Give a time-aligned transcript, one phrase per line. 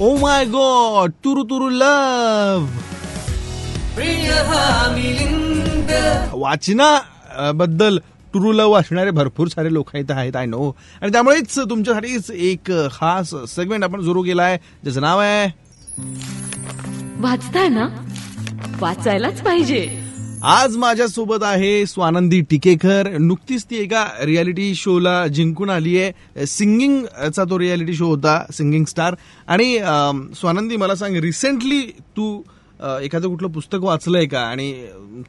[0.00, 2.64] Oh my God तुरु तुरु लव
[3.94, 4.64] प्रिय हा
[6.34, 6.88] वाचना
[7.56, 7.98] बद्दल
[8.32, 10.70] टुरू लव वाचणारे भरपूर सारे लोक इथं आहेत आय नो
[11.02, 15.48] आणि त्यामुळेच तुमच्यासाठीच एक खास सेगमेंट आपण सुरू केलाय ज्याचं नाव आहे
[17.20, 17.86] वाचताय ना
[18.80, 20.05] वाचायलाच पाहिजे.
[20.44, 23.08] आज माझ्या सोबत आहे स्वानंदी टिकेकर.
[23.20, 26.46] नुकतीच ती एका रियालिटी शोला जिंकून आली आहे.
[26.46, 29.14] सिंगिंगचा तो रियालिटी शो होता सिंगिंग स्टार
[29.48, 29.78] आणि
[30.36, 31.80] स्वानंदी मला सांग रिसेंटली
[32.16, 32.40] तू
[33.02, 34.40] एखादं कुठलं पुस्तक वाचलंय का?
[34.40, 34.72] आणि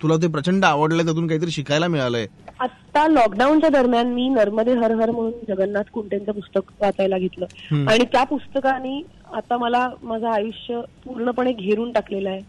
[0.01, 2.25] तुला ते प्रचंड आवडलंय त्यातून काहीतरी शिकायला मिळालंय.
[2.59, 7.85] आता लॉकडाऊनच्या दरम्यान मी नर्मदे हर हर म्हणून जगन्नाथ कुंटेंचं पुस्तक वाचायला घेतलं.
[7.89, 9.01] आणि त्या पुस्तकाने
[9.35, 12.41] आता मला माझं आयुष्य पूर्णपणे घेरून टाकलेलं आहे.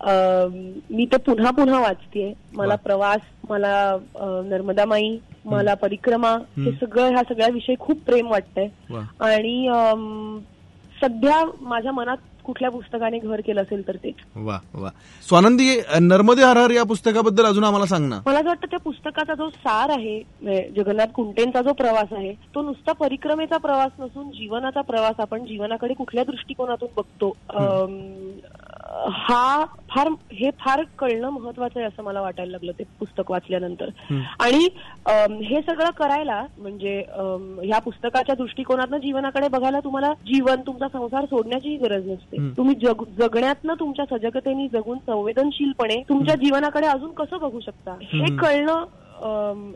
[0.00, 2.32] मी ते पुन्हा पुन्हा वाचतेय.
[2.54, 3.20] मला प्रवास
[3.50, 3.74] मला
[4.44, 8.68] नर्मदा माई मला परिक्रमा हे सगळं ह्या सगळ्या विषयी खूप प्रेम वाटतंय.
[9.20, 9.68] आणि
[11.02, 14.10] सध्या माझ्या मनात कुठल्या पुस्तकाने घर केलं असेल तर ते.
[14.36, 14.90] वा वा.
[15.22, 18.20] स्वानंदी नर्मदे हर हर या पुस्तकाबद्दल अजून आम्हाला सांग ना.
[18.26, 22.62] मला असं वाटतं त्या पुस्तकाचा जो सार आहे म्हणजे जगन्नाथ कुंटेंचा जो प्रवास आहे तो
[22.62, 27.30] नुसता परिक्रमेचा प्रवास नसून जीवनाचा प्रवास आपण जीवनाकडे कुठल्या दृष्टिकोनातून बघतो.
[28.88, 33.88] हा फार हे फार कळणं महत्वाचं आहे असं मला वाटायला लागलं ते पुस्तक वाचल्यानंतर.
[34.38, 34.68] आणि
[35.44, 42.08] हे सगळं करायला म्हणजे ह्या पुस्तकाच्या दृष्टिकोनातनं जीवनाकडे बघायला तुम्हाला जीवन तुमचा संसार सोडण्याचीही गरज
[42.08, 42.48] नसते.
[42.56, 47.96] तुम्ही जग जगण्यातनं तुमच्या सजगतेने जगून संवेदनशीलपणे तुमच्या जीवनाकडे अजून कसं बघू शकता?
[48.02, 48.84] हे कळणं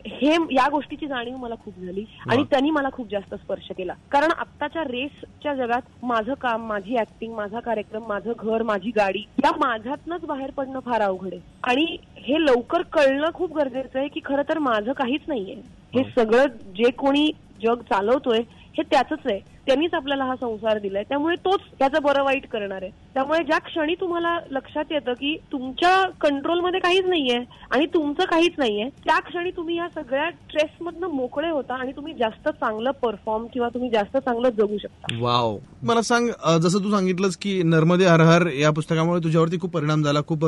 [0.06, 3.92] हे या गोष्टीची जाणीव मला खूप झाली आणि त्यांनी मला खूप जास्त स्पर्श केला.
[4.10, 9.50] कारण आत्ताच्या रेसच्या जगात माझं काम माझी ऍक्टिंग माझा कार्यक्रम माझं घर माझी गाडी या
[9.58, 11.40] माझ्यातनच बाहेर पडणं फार अवघड आहे.
[11.62, 15.60] आणि हे लवकर कळणं खूप गरजेचं आहे की खरं तर माझं काहीच नाहीये.
[15.94, 17.30] हे सगळं जे कोणी
[17.62, 18.40] जग चालवतोय
[18.76, 19.40] हे त्याचंच आहे.
[19.66, 21.02] त्यांनीच आपल्याला हा संसार दिलाय.
[21.02, 22.90] त्यामुळे तोच त्याचं बरं वाईट करणार आहे.
[23.14, 27.38] त्यामुळे ज्या क्षणी तुम्हाला लक्षात येतं की तुमच्या कंट्रोलमध्ये काहीच नाहीये
[27.70, 32.48] आणि तुमचं काहीच नाहीये त्या क्षणी तुम्ही या सगळ्या स्ट्रेसमधनं मोकळे होता आणि तुम्ही जास्त
[32.50, 35.16] चांगलं परफॉर्म किंवा तुम्ही जास्त चांगलं जगू शकता.
[35.20, 35.56] वाव.
[35.82, 36.28] मला सांग
[36.62, 40.46] जसं तू सांगितलंस की नर्मदे हर हर या पुस्तकामुळे तुझ्यावरती खूप परिणाम झाला खूप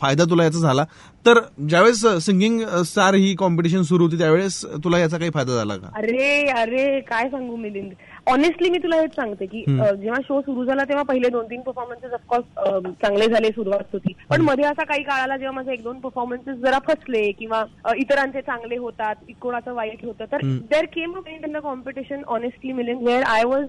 [0.00, 0.84] फायदा तुला याचा झाला.
[1.26, 1.38] तर
[1.68, 5.88] ज्यावेळेस सिंगिंग स्टार ही कॉम्पिटिशन सुरू होती त्यावेळेस तुला याचा काही फायदा झाला का?
[5.98, 7.92] अरे अरे काय सांगू मिलिंद.
[8.30, 12.12] ऑनेस्टली मी तुला हेच सांगते की जेव्हा शो सुरू झाला तेव्हा पहिले दोन तीन परफॉर्मन्सेस
[12.12, 14.12] ऑफकोर्स चांगले झाले सुरुवात होती.
[14.30, 17.64] पण मध्ये असा काही काळाला जेव्हा माझे एक दोन परफॉर्मन्सेस जरा फसले किंवा
[17.96, 23.06] इतरांचे चांगले होतात कोणाचं वाईट होतं तर there came a in the competition honestly Milind
[23.06, 23.66] where I was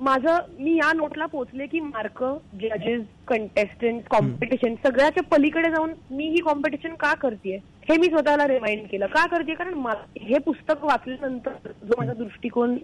[0.00, 2.24] माझं मी या नोटला पोहोचले की मार्क
[2.62, 7.58] जजेस कंटेस्टंट कॉम्पिटिशन सगळ्याच्या पलीकडे जाऊन मी ही कॉम्पिटिशन का करते
[7.88, 9.06] हे मी स्वतःला रिमाइंड केलं.
[9.06, 9.54] का करते?
[9.54, 9.74] कारण
[10.20, 12.76] हे पुस्तक वाचल्यानंतर जो माझा दृष्टिकोन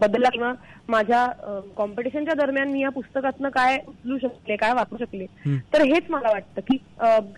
[0.00, 0.52] बदलला किंवा
[0.88, 1.26] माझ्या
[1.76, 5.26] कॉम्पिटिशनच्या दरम्यान मी या पुस्तकातनं काय उचलू शकले काय वापरू शकले
[5.72, 6.76] तर हेच मला वाटतं की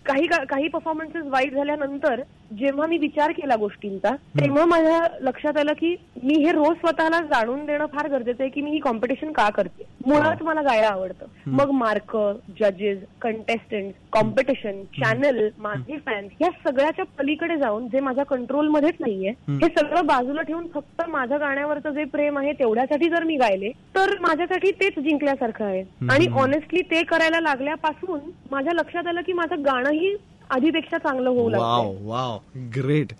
[0.05, 2.21] काही काही परफॉर्मन्सेस वाईट झाल्यानंतर
[2.59, 7.65] जेव्हा मी विचार केला गोष्टींचा तेव्हा माझ्या लक्षात आलं की मी हे रोज स्वतःला जाणून
[7.65, 9.83] देणं फार गरजेचं आहे की मी ही कॉम्पिटिशन का करते?
[10.09, 11.25] मुळात मला गायला आवडतं.
[11.47, 12.15] मग मार्क
[12.59, 19.67] जजेस कंटेस्टंट कॉम्पिटिशन चॅनल माझे फॅन्स या सगळ्याच्या पलीकडे जाऊन जे माझ्या कंट्रोलमध्येच नाहीये हे
[19.77, 24.71] सगळं बाजूला ठेवून फक्त माझ्या गाण्यावरचं जे प्रेम आहे तेवढ्यासाठी जर मी गायले तर माझ्यासाठी
[24.71, 25.83] तेच जिंकल्यासारखं आहे.
[26.11, 28.19] आणि ऑनेस्टली ते करायला लागल्यापासून
[28.51, 30.15] माझ्या लक्षात आलं की माझं गाणंही
[30.51, 32.37] आधीपेक्षा चांगलं होऊ लागलं wow wow
[32.75, 33.11] great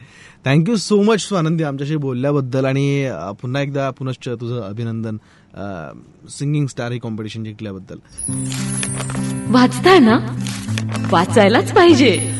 [0.45, 3.09] thank you so much Swanandi आमच्याशी बोलल्याबद्दल आणि
[3.41, 5.17] पुन्हा एकदा पुनश्च तुझं अभिनंदन.
[6.29, 7.99] सिंगिंग स्टार हे कॉम्पिटिशन जिंकल्याबद्दल.
[9.51, 10.39] वाचताय ना?
[11.09, 12.38] वाचायलाच पाहिजे.